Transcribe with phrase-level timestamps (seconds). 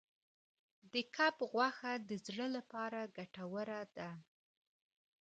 [0.91, 4.09] د کب غوښه د زړه لپاره ګټوره ده.